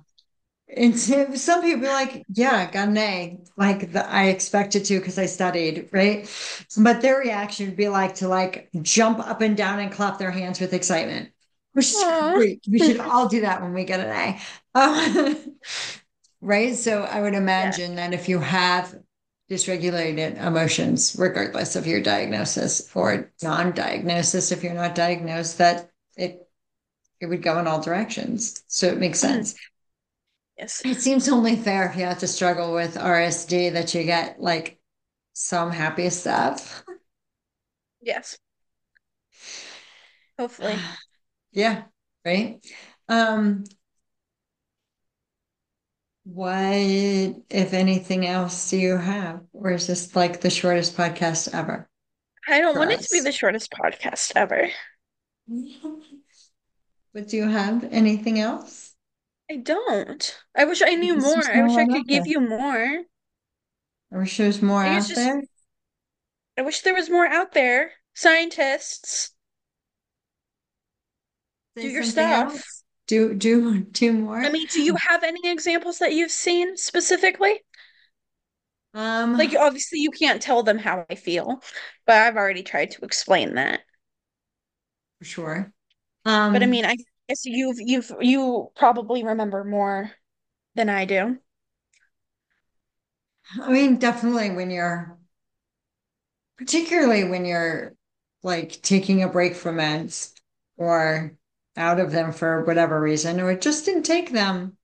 and 0.76 0.98
some 1.00 1.62
people 1.64 1.82
be 1.82 1.88
like, 1.88 2.24
yeah, 2.30 2.68
I 2.70 2.72
got 2.72 2.90
an 2.90 2.98
A, 2.98 3.40
like 3.58 3.94
the, 3.94 4.08
I 4.10 4.26
expected 4.28 4.86
to 4.88 5.00
because 5.00 5.20
I 5.20 5.28
studied, 5.28 5.90
right? 5.94 6.30
But 6.78 7.02
their 7.02 7.20
reaction 7.20 7.68
would 7.68 7.78
be 7.78 7.90
like 7.90 8.16
to 8.18 8.30
like 8.30 8.70
jump 8.84 9.20
up 9.20 9.42
and 9.42 9.58
down 9.58 9.80
and 9.80 9.92
clap 9.94 10.20
their 10.20 10.32
hands 10.32 10.62
with 10.62 10.74
excitement, 10.74 11.31
which 11.74 11.88
is 11.88 12.06
great. 12.34 12.62
We 12.70 12.80
should 12.80 13.00
all 13.00 13.28
do 13.28 13.42
that 13.42 13.62
when 13.62 13.74
we 13.74 13.84
get 13.86 14.00
an 14.00 14.40
A. 14.76 14.80
Um, 14.80 15.56
right? 16.42 16.76
So 16.76 17.04
I 17.04 17.22
would 17.22 17.34
imagine 17.34 17.96
that 17.96 18.14
if 18.14 18.30
you 18.30 18.40
have 18.40 18.96
dysregulated 19.50 20.42
emotions, 20.42 21.16
regardless 21.20 21.76
of 21.76 21.88
your 21.88 22.02
diagnosis 22.02 22.90
or 22.96 23.32
non-diagnosis, 23.44 24.52
if 24.52 24.64
you're 24.64 24.74
not 24.74 24.96
diagnosed, 24.96 25.58
that 25.60 25.92
it 26.18 26.48
it 27.22 27.28
would 27.28 27.44
go 27.44 27.60
in 27.60 27.68
all 27.68 27.82
directions. 27.82 28.64
So 28.68 28.88
it 28.88 29.00
makes 29.00 29.20
Mm-hmm. 29.24 29.42
sense. 29.44 29.56
Yes. 30.58 30.86
It 30.86 31.02
seems 31.02 31.28
only 31.28 31.56
fair 31.56 31.88
if 31.90 31.96
you 31.96 32.04
have 32.06 32.20
to 32.20 32.28
struggle 32.28 32.74
with 32.74 32.96
RSD 32.96 33.70
that 33.72 33.96
you 33.96 34.04
get 34.04 34.40
like 34.40 34.80
some 35.34 35.72
happy 35.72 36.10
stuff. 36.12 36.84
Yes. 38.02 38.38
Hopefully. 40.38 40.84
Yeah, 41.52 41.84
right. 42.26 42.66
Um, 43.10 43.64
what, 46.24 46.56
if 46.56 47.74
anything 47.74 48.26
else, 48.26 48.70
do 48.70 48.78
you 48.78 48.98
have? 48.98 49.42
Or 49.54 49.72
is 49.72 49.88
this 49.88 50.16
like 50.16 50.42
the 50.42 50.50
shortest 50.50 50.96
podcast 50.96 51.54
ever? 51.54 51.90
I 52.48 52.60
don't 52.60 52.78
want 52.78 52.92
it 52.92 53.02
to 53.02 53.10
be 53.12 53.20
the 53.20 53.32
shortest 53.32 53.72
podcast 53.72 54.34
ever. 54.36 54.70
But 57.14 57.28
do 57.28 57.38
you 57.38 57.48
have 57.48 57.88
anything 57.92 58.40
else? 58.40 58.94
I 59.50 59.58
don't. 59.58 60.38
I 60.56 60.64
wish 60.64 60.82
I 60.82 60.96
knew 60.96 61.18
more. 61.18 61.44
I 61.46 61.62
wish 61.64 61.76
I 61.76 61.86
could 61.86 62.08
give 62.08 62.22
out 62.22 62.28
you 62.28 62.40
more. 62.40 63.02
I 64.14 64.18
wish 64.18 64.38
there 64.38 64.48
was 64.48 64.62
more 64.62 64.84
out 64.84 64.96
just- 64.96 65.16
there. 65.16 65.42
I 66.58 66.62
wish 66.62 66.82
there 66.82 66.94
was 66.94 67.10
more 67.10 67.26
out 67.26 67.54
there. 67.54 67.92
Scientists, 68.14 69.32
do 71.76 71.88
your 71.88 72.04
stuff. 72.04 72.54
else. 72.54 72.84
Do 73.08 73.34
do 73.34 73.82
do 73.82 74.14
more. 74.14 74.42
I 74.44 74.50
mean, 74.50 74.68
do 74.68 74.82
you 74.82 74.96
have 74.96 75.24
any 75.24 75.50
examples 75.50 75.98
that 76.00 76.14
you've 76.14 76.32
seen 76.32 76.78
specifically? 76.78 77.62
um, 78.94 79.38
Like, 79.38 79.56
obviously, 79.56 80.00
you 80.00 80.12
can't 80.12 80.42
tell 80.42 80.64
them 80.64 80.78
how 80.78 81.06
I 81.10 81.16
feel, 81.16 81.62
but 82.06 82.16
I've 82.16 82.38
already 82.38 82.64
tried 82.64 82.92
to 82.92 83.04
explain 83.06 83.56
that. 83.56 83.82
for 85.20 85.26
sure. 85.26 85.74
Um, 86.26 86.54
But 86.54 86.64
I 86.64 86.66
mean, 86.68 86.86
I 86.86 86.96
guess 87.28 87.46
you've 87.46 87.78
you've 87.80 88.12
you 88.22 88.72
probably 88.76 89.24
remember 89.24 89.64
more 89.64 90.12
than 90.76 90.90
I 90.90 91.06
do. 91.06 91.40
I 93.62 93.72
mean, 93.72 93.98
definitely 93.98 94.50
when 94.52 94.70
you're, 94.72 95.18
particularly 96.58 97.24
when 97.24 97.46
you're 97.46 97.96
like 98.44 98.82
taking 98.82 99.24
a 99.24 99.28
break 99.30 99.56
from 99.56 99.78
meds 99.78 100.34
or 100.78 101.38
out 101.78 102.00
of 102.00 102.12
them 102.12 102.32
for 102.34 102.64
whatever 102.66 103.00
reason, 103.00 103.40
or 103.42 103.52
it 103.52 103.62
just 103.62 103.86
didn't 103.86 104.04
take 104.04 104.32
them, 104.32 104.78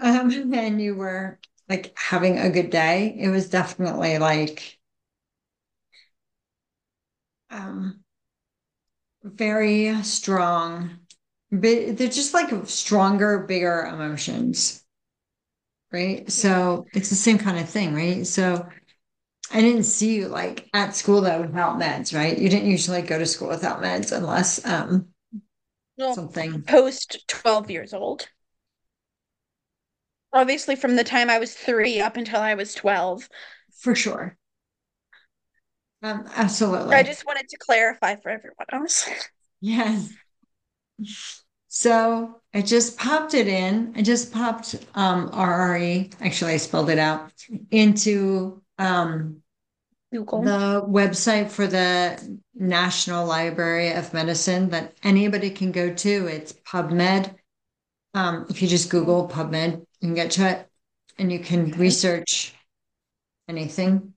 um, 0.00 0.52
and 0.54 0.80
you 0.80 0.94
were 0.94 1.38
like 1.68 1.92
having 1.96 2.38
a 2.38 2.50
good 2.50 2.70
day, 2.70 3.16
it 3.18 3.28
was 3.28 3.48
definitely 3.48 4.18
like, 4.18 4.78
um, 7.50 8.04
very 9.24 10.02
strong. 10.02 10.90
But 11.52 11.96
they're 11.96 12.08
just 12.08 12.34
like 12.34 12.50
stronger, 12.66 13.40
bigger 13.40 13.82
emotions. 13.82 14.82
Right. 15.92 16.30
So 16.30 16.86
it's 16.92 17.08
the 17.10 17.14
same 17.14 17.38
kind 17.38 17.58
of 17.58 17.68
thing, 17.68 17.94
right? 17.94 18.26
So 18.26 18.68
I 19.52 19.60
didn't 19.62 19.84
see 19.84 20.16
you 20.16 20.28
like 20.28 20.68
at 20.74 20.96
school 20.96 21.20
though 21.22 21.42
without 21.42 21.78
meds, 21.80 22.14
right? 22.14 22.38
You 22.38 22.48
didn't 22.48 22.70
usually 22.70 23.02
go 23.02 23.18
to 23.18 23.26
school 23.26 23.48
without 23.48 23.82
meds 23.82 24.12
unless 24.16 24.64
um 24.66 25.08
Something 25.98 26.62
post 26.62 27.26
12 27.28 27.70
years 27.70 27.94
old. 27.94 28.28
Obviously, 30.32 30.76
from 30.76 30.96
the 30.96 31.04
time 31.04 31.30
I 31.30 31.38
was 31.38 31.54
three 31.54 32.00
up 32.00 32.16
until 32.16 32.40
I 32.40 32.54
was 32.54 32.74
12. 32.74 33.28
for 33.80 33.94
sure. 33.94 34.36
Um, 36.02 36.28
absolutely. 36.36 36.94
I 36.94 37.02
just 37.02 37.26
wanted 37.26 37.48
to 37.48 37.56
clarify 37.58 38.16
for 38.16 38.30
everyone 38.30 38.66
else. 38.70 39.08
Yes. 39.60 40.12
So 41.68 42.40
I 42.54 42.62
just 42.62 42.98
popped 42.98 43.34
it 43.34 43.48
in. 43.48 43.92
I 43.96 44.02
just 44.02 44.32
popped 44.32 44.76
um 44.94 45.30
RRE. 45.30 46.10
Actually, 46.20 46.52
I 46.52 46.56
spelled 46.58 46.90
it 46.90 46.98
out 46.98 47.32
into 47.70 48.62
um 48.78 49.42
Google. 50.24 50.42
the 50.42 50.82
website 50.88 51.50
for 51.50 51.66
the 51.66 52.40
National 52.54 53.26
Library 53.26 53.92
of 53.92 54.12
Medicine 54.14 54.70
that 54.70 54.94
anybody 55.02 55.50
can 55.50 55.72
go 55.72 55.92
to. 55.92 56.26
It's 56.26 56.52
PubMed. 56.52 57.34
Um, 58.14 58.46
if 58.48 58.62
you 58.62 58.68
just 58.68 58.90
Google 58.90 59.28
PubMed, 59.28 59.80
you 60.00 60.08
can 60.08 60.14
get 60.14 60.30
to 60.32 60.48
it 60.48 60.68
and 61.18 61.30
you 61.30 61.38
can 61.38 61.68
Okay. 61.68 61.80
research 61.80 62.54
anything. 63.48 64.14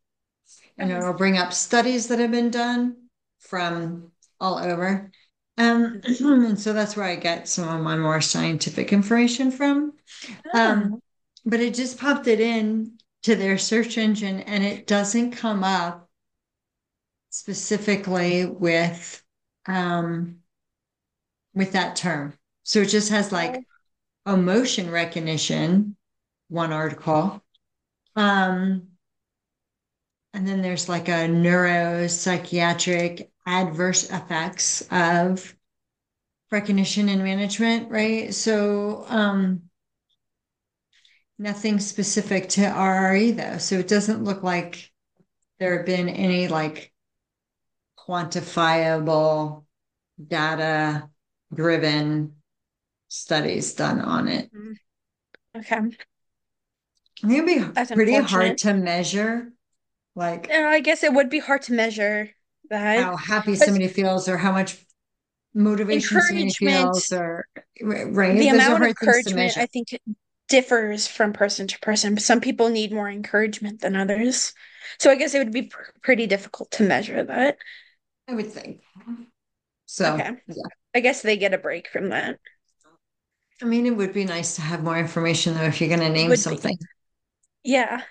And 0.77 0.91
it'll 0.91 1.13
bring 1.13 1.37
up 1.37 1.53
studies 1.53 2.07
that 2.07 2.19
have 2.19 2.31
been 2.31 2.51
done 2.51 2.95
from 3.39 4.11
all 4.39 4.57
over. 4.57 5.11
Um, 5.57 6.01
and 6.19 6.59
so 6.59 6.71
that's 6.73 6.95
where 6.95 7.05
I 7.05 7.15
get 7.17 7.49
some 7.49 7.67
of 7.67 7.81
my 7.81 7.97
more 7.97 8.21
scientific 8.21 8.93
information 8.93 9.51
from. 9.51 9.93
Um, 10.53 11.01
but 11.45 11.59
it 11.59 11.73
just 11.73 11.99
popped 11.99 12.27
it 12.27 12.39
in 12.39 12.97
to 13.29 13.35
their 13.35 13.59
search 13.59 13.99
engine 13.99 14.39
and 14.39 14.63
it 14.63 14.87
doesn't 14.87 15.33
come 15.33 15.63
up 15.63 16.09
specifically 17.29 18.43
with 18.43 19.23
um 19.67 20.37
with 21.53 21.73
that 21.73 21.95
term. 21.95 22.33
So 22.63 22.79
it 22.79 22.89
just 22.89 23.11
has 23.11 23.31
like 23.31 23.63
emotion 24.25 24.89
recognition, 24.89 25.95
one 26.47 26.73
article. 26.73 27.43
Um, 28.15 28.87
and 30.33 30.47
then 30.47 30.63
there's 30.63 30.89
like 30.89 31.07
a 31.07 31.29
neuropsychiatric 31.29 33.29
adverse 33.45 34.09
effects 34.09 34.87
of 34.89 35.55
recognition 36.49 37.09
and 37.09 37.23
management, 37.23 37.91
right? 37.91 38.33
So 38.33 39.05
um 39.07 39.68
nothing 41.39 41.79
specific 41.79 42.49
to 42.49 42.61
RRE 42.61 43.35
though. 43.35 43.57
So 43.57 43.75
it 43.79 43.87
doesn't 43.87 44.23
look 44.23 44.43
like 44.43 44.91
there 45.57 45.77
have 45.77 45.85
been 45.85 46.09
any 46.09 46.47
like 46.47 46.91
quantifiable 47.97 49.63
data 50.25 51.09
driven 51.53 52.35
studies 53.07 53.73
done 53.73 54.01
on 54.01 54.27
it. 54.27 54.49
Okay. 55.57 55.75
I 55.77 55.79
think 57.27 57.33
it'd 57.33 57.45
be 57.45 57.59
That's 57.59 57.91
pretty 57.91 58.15
hard 58.15 58.57
to 58.59 58.73
measure 58.73 59.51
like 60.15 60.49
Uh, 60.49 60.53
I 60.67 60.79
guess 60.81 61.03
it 61.03 61.13
would 61.13 61.29
be 61.29 61.39
hard 61.39 61.61
to 61.63 61.73
measure 61.73 62.29
that. 62.69 62.99
how 63.03 63.15
happy 63.15 63.51
But- 63.57 63.65
somebody 63.65 63.87
feels 63.87 64.27
or 64.29 64.37
how 64.37 64.51
much 64.51 64.85
motivation 65.53 66.21
somebody 66.21 66.49
feels 66.51 67.11
or 67.11 67.45
right. 67.81 68.37
the 68.37 68.45
Those 68.45 68.53
amount 68.53 68.73
of 68.73 68.77
hard 68.77 68.97
things 68.97 68.99
to 68.99 69.05
encouragement. 69.07 69.57
I 69.57 69.65
think 69.65 69.87
differs 70.49 71.07
from 71.07 71.33
person 71.33 71.67
to 71.67 71.79
person. 71.79 72.17
Some 72.17 72.41
people 72.41 72.69
need 72.69 72.91
more 72.91 73.09
encouragement 73.09 73.81
than 73.81 73.95
others. 73.95 74.53
So 74.99 75.09
I 75.11 75.15
guess 75.15 75.33
it 75.33 75.39
would 75.39 75.53
be 75.53 75.63
pr- 75.63 75.81
pretty 76.01 76.27
difficult 76.27 76.71
to 76.71 76.83
measure 76.83 77.23
that. 77.23 77.57
I 78.27 78.33
would 78.33 78.51
think. 78.51 78.81
So 79.85 80.13
Okay. 80.15 80.31
yeah. 80.47 80.63
I 80.95 80.99
guess 80.99 81.21
they 81.21 81.37
get 81.37 81.53
a 81.53 81.57
break 81.57 81.87
from 81.87 82.09
that. 82.09 82.39
I 83.61 83.65
mean, 83.65 83.85
it 83.85 83.95
would 83.95 84.13
be 84.13 84.25
nice 84.25 84.55
to 84.55 84.61
have 84.61 84.83
more 84.83 84.97
information 84.97 85.53
though 85.53 85.63
if 85.63 85.79
you're 85.79 85.89
going 85.89 86.01
to 86.01 86.09
name 86.09 86.29
Would 86.29 86.35
be. 86.35 86.41
something. 86.41 86.77
Yeah. 87.63 88.01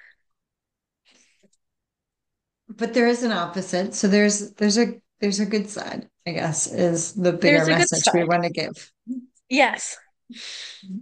But 2.68 2.94
there 2.94 3.08
is 3.08 3.22
an 3.22 3.32
opposite. 3.32 3.94
So 3.94 4.08
there's 4.08 4.52
there's 4.52 4.78
a 4.78 5.00
there's 5.20 5.40
a 5.40 5.46
good 5.46 5.68
side, 5.70 6.08
I 6.26 6.32
guess, 6.32 6.66
is 6.72 7.14
the 7.14 7.32
bigger 7.32 7.64
There's 7.64 7.68
a 7.68 7.70
good 7.72 7.78
message 7.78 8.04
we 8.14 8.24
want 8.24 8.44
to 8.44 8.50
give. 8.50 8.92
Yes. 9.48 9.96
Mm-hmm. 10.32 10.98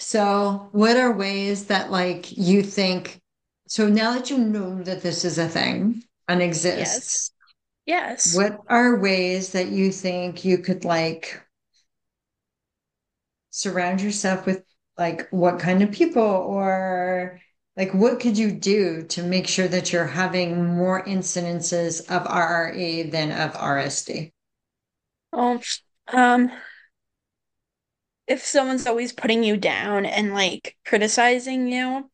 So 0.00 0.68
what 0.72 0.96
are 0.96 1.12
ways 1.12 1.66
that 1.66 1.90
like 1.92 2.36
you 2.36 2.62
think 2.62 3.20
so 3.68 3.88
now 3.88 4.14
that 4.14 4.30
you 4.30 4.38
know 4.38 4.82
that 4.82 5.02
this 5.02 5.24
is 5.24 5.38
a 5.38 5.48
thing 5.48 6.02
and 6.26 6.42
exists, 6.42 7.30
Yes. 7.86 8.34
what 8.34 8.60
are 8.68 8.98
ways 8.98 9.52
that 9.52 9.68
you 9.68 9.92
think 9.92 10.44
you 10.44 10.58
could 10.58 10.84
like 10.84 11.40
surround 13.50 14.00
yourself 14.00 14.46
with 14.46 14.64
like 14.98 15.28
what 15.30 15.58
kind 15.60 15.82
of 15.82 15.92
people 15.92 16.22
or 16.22 17.40
like 17.76 17.92
what 17.94 18.20
could 18.20 18.36
you 18.36 18.50
do 18.50 19.04
to 19.04 19.22
make 19.22 19.46
sure 19.46 19.68
that 19.68 19.92
you're 19.92 20.06
having 20.06 20.76
more 20.76 21.04
incidences 21.04 22.00
of 22.10 22.26
RRE 22.26 23.04
than 23.04 23.30
of 23.30 23.54
RSD? 23.54 24.32
Well, 25.32 25.60
um, 26.08 26.50
if 28.30 28.46
someone's 28.46 28.86
always 28.86 29.12
putting 29.12 29.42
you 29.42 29.56
down 29.56 30.06
and 30.06 30.32
like 30.32 30.76
criticizing 30.86 31.66
you, 31.66 32.08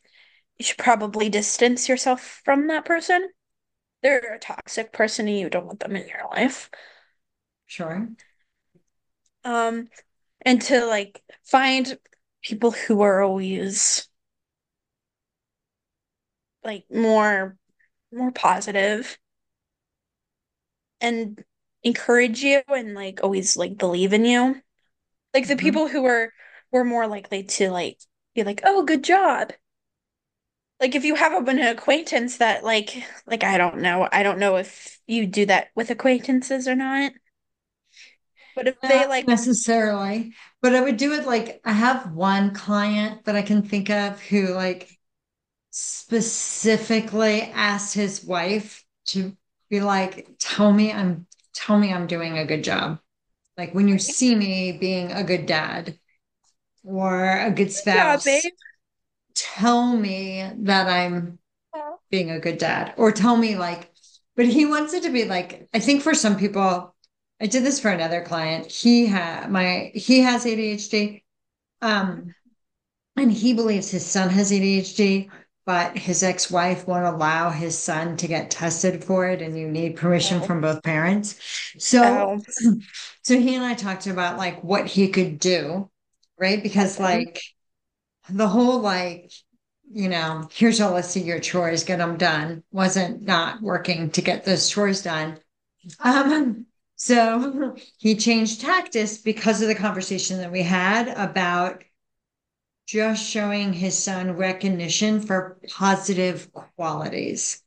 you 0.56 0.64
should 0.64 0.78
probably 0.78 1.28
distance 1.28 1.90
yourself 1.90 2.40
from 2.42 2.68
that 2.68 2.87
person. 2.87 3.28
They're 4.02 4.35
a 4.35 4.38
toxic 4.38 4.92
person 4.94 5.28
and 5.28 5.38
you 5.38 5.50
don't 5.50 5.66
want 5.66 5.80
them 5.80 5.94
in 5.94 6.08
your 6.08 6.26
life. 6.30 6.70
Sure. 7.66 8.08
Um, 9.44 9.88
and 10.40 10.62
to 10.62 10.87
like 10.87 11.22
find 11.44 11.98
people 12.40 12.70
who 12.70 13.02
are 13.02 13.20
always 13.20 14.09
like 16.64 16.87
more 16.90 17.59
more 18.11 18.33
positive 18.33 19.18
and 21.02 21.44
encourage 21.83 22.42
you 22.42 22.62
and 22.68 22.94
like 22.94 23.20
always 23.22 23.55
like 23.59 23.76
believe 23.76 24.14
in 24.14 24.24
you. 24.24 24.62
Like 25.37 25.49
the 25.49 25.57
Mhm. 25.57 25.57
people 25.57 25.88
who 25.88 26.03
were 26.03 26.33
were 26.72 26.85
more 26.85 27.07
likely 27.09 27.44
to 27.44 27.70
like 27.70 28.01
be 28.35 28.44
like, 28.44 28.62
"Oh, 28.64 28.85
good 28.85 29.05
job." 29.05 29.53
Like 30.81 30.94
if 30.94 31.05
you 31.05 31.14
have 31.16 31.33
a 31.33 31.51
an 31.51 31.59
acquaintance 31.59 32.37
that 32.38 32.64
like 32.64 33.05
like 33.27 33.44
I 33.44 33.59
don't 33.59 33.79
know, 33.79 34.09
I 34.12 34.22
don't 34.22 34.38
know 34.38 34.57
if 34.57 34.99
you 35.07 35.27
do 35.27 35.44
that 35.46 35.68
with 35.75 35.90
acquaintances 35.90 36.66
or 36.68 36.75
not. 36.75 37.12
But 38.57 38.66
if 38.66 38.81
they 38.81 39.07
like 39.07 39.29
necessarily, 39.29 40.35
but 40.62 40.75
I 40.75 40.81
would 40.81 40.96
do 40.96 41.12
it 41.12 41.27
like 41.27 41.61
I 41.64 41.72
have 41.72 42.12
one 42.12 42.55
client 42.55 43.25
that 43.25 43.37
I 43.37 43.42
can 43.42 43.62
think 43.62 43.90
of 43.90 44.20
who 44.20 44.49
like 44.55 44.90
specifically 45.70 47.42
asked 47.42 47.94
his 47.94 48.25
wife 48.25 48.85
to 49.07 49.37
be 49.70 49.81
like, 49.81 50.29
tell 50.40 50.72
me 50.72 50.92
I'm 50.92 51.27
tell 51.55 51.79
me 51.79 51.92
I'm 51.92 52.07
doing 52.07 52.38
a 52.38 52.46
good 52.46 52.64
job. 52.64 53.01
Like 53.57 53.75
when 53.75 53.88
you 53.88 53.99
see 53.99 54.35
me 54.35 54.73
being 54.73 55.12
a 55.12 55.25
good 55.25 55.47
dad 55.47 55.99
or 56.85 57.38
a 57.38 57.51
good 57.51 57.73
Good 57.75 57.87
job, 57.90 58.25
spouse, 58.25 58.25
babe. 58.25 58.53
tell 59.35 59.97
me 59.97 60.51
that 60.61 60.88
I'm 60.88 61.38
being 62.11 62.31
a 62.31 62.40
good 62.40 62.59
dad. 62.59 62.95
Or 62.97 63.12
tell 63.12 63.37
me 63.37 63.57
like 63.57 63.90
but 64.37 64.47
he 64.47 64.66
wants 64.66 64.95
it 64.95 65.03
to 65.05 65.11
be 65.11 65.25
like 65.27 65.69
i 65.75 65.81
think 65.81 66.03
for 66.03 66.14
some 66.14 66.37
people 66.38 66.95
i 67.40 67.47
did 67.47 67.64
this 67.64 67.81
for 67.81 67.90
another 67.90 68.23
client. 68.25 68.66
He 68.71 69.07
had 69.07 69.51
my 69.51 69.92
he 69.95 70.21
has 70.21 70.45
adhd 70.45 71.23
um 71.83 72.35
and 73.16 73.33
he 73.33 73.55
believes 73.55 73.90
his 73.90 74.07
son 74.07 74.31
has 74.31 74.53
adhd 74.53 75.31
but 75.66 75.98
his 75.98 76.22
ex-wife 76.22 76.87
won't 76.87 77.05
allow 77.05 77.50
his 77.50 77.76
son 77.79 78.16
to 78.18 78.29
get 78.29 78.50
tested 78.50 79.05
for 79.05 79.26
it 79.29 79.42
and 79.42 79.59
you 79.59 79.68
need 79.68 79.96
permission 79.96 80.40
Oh. 80.42 80.46
from 80.46 80.61
both 80.61 80.83
parents 80.83 81.37
so 81.79 82.38
Oh. 82.62 82.76
so 83.22 83.38
he 83.38 83.55
and 83.57 83.64
i 83.64 83.74
talked 83.74 84.07
about 84.07 84.38
like 84.38 84.62
what 84.64 84.87
he 84.87 85.09
could 85.09 85.38
do 85.38 85.90
right 86.38 86.62
because 86.62 86.98
like 87.00 87.40
the 88.29 88.48
whole 88.48 88.81
like 88.81 89.31
you 89.92 90.09
know, 90.09 90.48
here's 90.52 90.81
all 90.81 90.92
a 90.92 90.96
list 90.96 91.16
of 91.16 91.24
your 91.24 91.38
chores, 91.38 91.85
get 91.85 91.98
them 91.98 92.16
done, 92.16 92.64
wasn't 92.72 93.22
not 93.22 93.62
working 93.62 94.11
to 94.11 94.20
get 94.20 94.44
those 94.44 94.68
chores 94.68 95.02
done. 95.02 95.38
Um, 96.00 96.66
so 96.96 97.76
he 97.98 98.16
changed 98.16 98.61
tactics 98.61 99.18
because 99.18 99.62
of 99.62 99.68
the 99.68 99.74
conversation 99.76 100.38
that 100.38 100.50
we 100.50 100.62
had 100.62 101.09
about 101.09 101.85
just 102.87 103.25
showing 103.29 103.72
his 103.72 103.99
son 103.99 104.33
recognition 104.37 105.20
for 105.20 105.59
positive 105.70 106.51
qualities. 106.77 107.62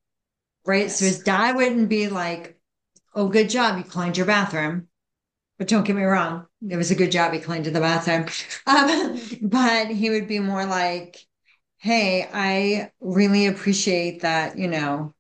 Right. 0.66 0.92
So 0.92 1.06
Yes. 1.06 1.16
his 1.16 1.24
dad 1.24 1.56
wouldn't 1.56 1.90
be 1.90 2.10
like, 2.10 2.60
oh, 3.16 3.30
good 3.30 3.50
job, 3.50 3.78
you 3.78 3.84
cleaned 3.84 4.18
your 4.18 4.28
bathroom. 4.28 4.90
But 5.60 5.68
don't 5.70 5.86
get 5.86 5.96
me 5.96 6.04
wrong, 6.04 6.48
it 6.68 6.78
was 6.78 6.92
a 6.92 6.96
good 6.96 7.12
job 7.12 7.34
he 7.34 7.40
cleaned 7.40 7.66
the 7.66 7.80
bathroom. 7.80 8.28
Um, 8.68 9.20
but 9.42 9.88
he 9.90 10.10
would 10.10 10.28
be 10.28 10.40
more 10.40 10.66
like, 10.66 11.26
hey, 11.78 12.30
I 12.34 12.92
really 13.02 13.48
appreciate 13.48 14.22
that, 14.22 14.58
you 14.58 14.68
know, 14.68 15.14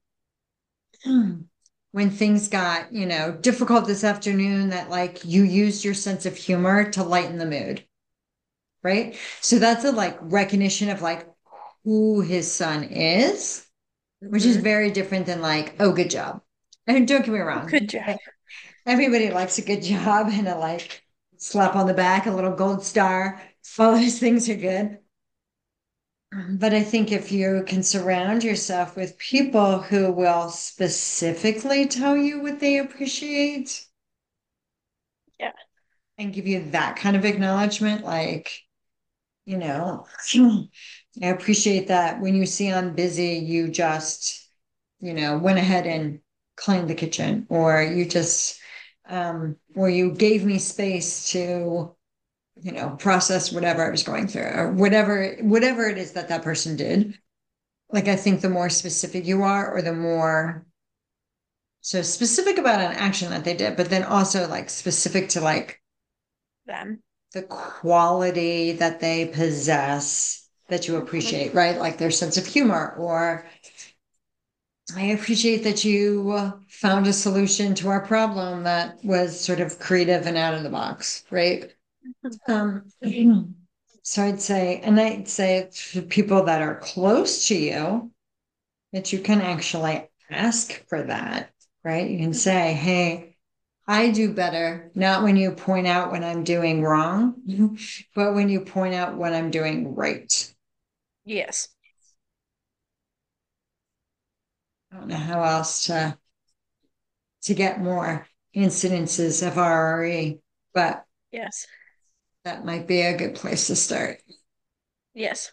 when 1.91 2.09
things 2.09 2.47
got, 2.47 2.93
you 2.93 3.05
know, 3.05 3.31
difficult 3.33 3.85
this 3.87 4.03
afternoon, 4.03 4.69
that 4.69 4.89
like 4.89 5.25
you 5.25 5.43
used 5.43 5.83
your 5.83 5.93
sense 5.93 6.25
of 6.25 6.35
humor 6.37 6.89
to 6.91 7.03
lighten 7.03 7.37
the 7.37 7.45
mood. 7.45 7.83
Right. 8.83 9.17
So 9.41 9.59
that's 9.59 9.83
a 9.85 9.91
like 9.91 10.17
recognition 10.21 10.89
of 10.89 11.01
like 11.01 11.27
who 11.83 12.21
his 12.21 12.51
son 12.51 12.83
is, 12.85 13.65
which 14.21 14.45
is 14.45 14.57
Mhm. 14.57 14.63
very 14.63 14.91
different 14.91 15.25
than 15.25 15.41
like, 15.41 15.75
oh, 15.79 15.91
good 15.93 16.09
job. 16.09 16.41
And 16.87 17.07
don't 17.07 17.25
get 17.25 17.33
me 17.33 17.39
wrong. 17.39 17.67
Good 17.67 17.89
job. 17.89 18.17
Everybody 18.85 19.29
likes 19.31 19.57
a 19.57 19.61
good 19.63 19.81
job 19.83 20.27
and 20.31 20.47
a 20.47 20.57
like 20.57 21.03
slap 21.37 21.75
on 21.75 21.87
the 21.87 21.93
back, 21.93 22.25
a 22.25 22.31
little 22.31 22.55
gold 22.55 22.83
star. 22.83 23.41
All 23.77 23.93
those 23.93 24.19
things 24.19 24.49
are 24.49 24.55
good. 24.55 24.99
But 26.31 26.73
I 26.73 26.81
think 26.81 27.11
if 27.11 27.31
you 27.31 27.63
can 27.67 27.83
surround 27.83 28.43
yourself 28.43 28.95
with 28.95 29.19
people 29.19 29.83
who 29.83 30.11
will 30.11 30.49
specifically 30.49 31.87
tell 31.87 32.17
you 32.17 32.41
what 32.41 32.59
they 32.59 32.79
appreciate. 32.79 33.85
Yeah. 35.39 35.51
And 36.17 36.33
give 36.33 36.45
you 36.47 36.71
that 36.71 36.97
kind 36.97 37.15
of 37.15 37.25
acknowledgement, 37.25 38.03
like, 38.03 38.51
you 39.49 39.57
know, 39.57 40.05
I 41.23 41.27
appreciate 41.27 41.87
that 41.87 42.21
when 42.21 42.35
you 42.35 42.45
see 42.45 42.71
I'm 42.71 42.93
busy, 42.93 43.39
you 43.39 43.67
just, 43.67 44.47
you 44.99 45.11
know, 45.11 45.39
went 45.39 45.57
ahead 45.57 45.87
and 45.87 46.19
cleaned 46.55 46.87
the 46.87 46.93
kitchen, 46.93 47.47
or 47.49 47.81
you 47.81 48.05
just, 48.05 48.61
um, 49.07 49.55
or 49.75 49.89
you 49.89 50.11
gave 50.11 50.45
me 50.45 50.59
space 50.59 51.31
to, 51.31 51.95
you 52.61 52.71
know, 52.71 52.91
process 52.91 53.51
whatever 53.51 53.83
I 53.83 53.89
was 53.89 54.03
going 54.03 54.27
through, 54.27 54.43
or 54.43 54.71
whatever, 54.71 55.35
whatever 55.41 55.89
it 55.89 55.97
is 55.97 56.11
that 56.11 56.27
that 56.27 56.43
person 56.43 56.75
did. 56.75 57.17
Like, 57.89 58.07
I 58.07 58.17
think 58.17 58.41
the 58.41 58.51
more 58.51 58.69
specific 58.69 59.25
you 59.25 59.41
are, 59.41 59.75
or 59.75 59.81
the 59.81 59.93
more 59.93 60.67
so 61.81 62.03
specific 62.03 62.59
about 62.59 62.81
an 62.81 62.91
action 62.91 63.31
that 63.31 63.45
they 63.45 63.55
did, 63.55 63.77
but 63.77 63.89
then 63.89 64.03
also 64.03 64.47
like 64.47 64.69
specific 64.69 65.29
to 65.29 65.41
like 65.41 65.81
them. 66.67 67.01
The 67.33 67.43
quality 67.43 68.73
that 68.73 68.99
they 68.99 69.25
possess 69.27 70.47
that 70.67 70.87
you 70.87 70.97
appreciate, 70.97 71.53
right? 71.53 71.77
Like 71.79 71.97
their 71.97 72.11
sense 72.11 72.37
of 72.37 72.45
humor, 72.45 72.95
or 72.97 73.45
I 74.95 75.03
appreciate 75.05 75.63
that 75.63 75.85
you 75.85 76.31
uh, 76.31 76.51
found 76.67 77.05
a 77.07 77.13
solution 77.13 77.75
to 77.75 77.89
our 77.89 78.05
problem 78.05 78.63
that 78.63 79.03
was 79.03 79.39
sort 79.39 79.59
of 79.59 79.77
creative 79.79 80.25
and 80.25 80.37
out 80.37 80.55
of 80.55 80.63
the 80.63 80.69
box, 80.69 81.23
right? 81.29 81.71
Um, 82.47 82.91
so 84.03 84.23
I'd 84.23 84.41
say, 84.41 84.79
and 84.83 84.99
I'd 84.99 85.27
say 85.27 85.69
to 85.71 86.01
people 86.01 86.43
that 86.45 86.61
are 86.61 86.75
close 86.79 87.47
to 87.49 87.55
you, 87.55 88.11
that 88.91 89.13
you 89.13 89.19
can 89.19 89.41
actually 89.41 90.09
ask 90.31 90.87
for 90.87 91.03
that, 91.03 91.51
right? 91.83 92.09
You 92.09 92.17
can 92.17 92.33
say, 92.33 92.73
hey, 92.73 93.28
I 93.89 94.11
do 94.11 94.31
better, 94.31 94.91
not 94.93 95.23
when 95.23 95.35
you 95.35 95.49
point 95.49 95.87
out 95.87 96.11
when 96.11 96.23
I'm 96.23 96.43
doing 96.43 96.83
wrong, 96.83 97.41
mm-hmm. 97.47 97.73
but 98.13 98.35
when 98.35 98.47
you 98.47 98.61
point 98.61 98.93
out 98.93 99.17
what 99.17 99.33
I'm 99.33 99.49
doing 99.49 99.95
right. 99.95 100.53
Yes. 101.25 101.69
I 104.91 104.97
don't 104.97 105.07
know 105.07 105.15
how 105.15 105.41
else 105.41 105.85
to 105.85 106.15
to 107.43 107.53
get 107.55 107.81
more 107.81 108.27
incidences 108.55 109.45
of 109.45 109.55
RRE, 109.55 110.39
but 110.71 111.03
Yes. 111.31 111.65
that 112.43 112.63
might 112.63 112.87
be 112.87 113.01
a 113.01 113.17
good 113.17 113.33
place 113.33 113.65
to 113.67 113.75
start. 113.75 114.21
Yes. 115.15 115.51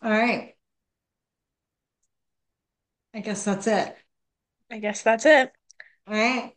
All 0.00 0.10
right. 0.10 0.54
I 3.12 3.20
guess 3.20 3.44
that's 3.44 3.66
it. 3.66 3.98
I 4.74 4.78
guess 4.78 5.02
that's 5.02 5.24
it. 5.24 5.52
All 6.08 6.14
right. 6.14 6.52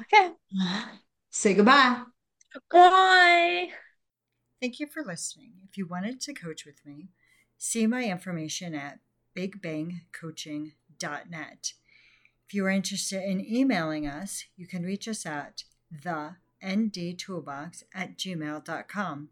Okay. 0.00 0.32
Say 1.30 1.54
goodbye. 1.54 2.02
Bye. 2.68 3.68
Thank 4.60 4.80
you 4.80 4.88
for 4.88 5.04
listening. 5.04 5.52
If 5.70 5.78
you 5.78 5.86
wanted 5.86 6.20
to 6.22 6.34
coach 6.34 6.66
with 6.66 6.84
me, 6.84 7.10
see 7.56 7.86
my 7.86 8.02
information 8.02 8.74
at 8.74 8.98
bigbangcoaching.net. 9.36 11.72
If 12.44 12.54
you 12.54 12.66
are 12.66 12.70
interested 12.70 13.22
in 13.22 13.46
emailing 13.46 14.08
us, 14.08 14.46
you 14.56 14.66
can 14.66 14.82
reach 14.82 15.06
us 15.06 15.24
at 15.24 15.62
the 15.92 16.34
ndtoolbox 16.60 17.84
at 17.94 18.18
gmail.com. 18.18 19.28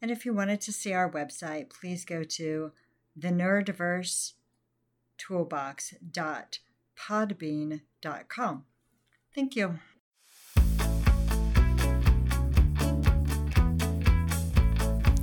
And 0.00 0.10
if 0.10 0.24
you 0.24 0.32
wanted 0.32 0.62
to 0.62 0.72
see 0.72 0.94
our 0.94 1.10
website, 1.10 1.68
please 1.68 2.06
go 2.06 2.24
to 2.24 2.72
the 3.14 3.28
neurodiverse 3.28 4.32
toolbox.podbean.com. 6.98 8.64
Thank 9.34 9.56
you. 9.56 9.78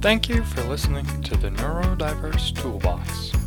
Thank 0.02 0.30
you 0.30 0.44
for 0.44 0.64
listening 0.64 1.06
to 1.24 1.36
the 1.36 1.50
Neurodiverse 1.50 2.56
Toolbox. 2.56 3.39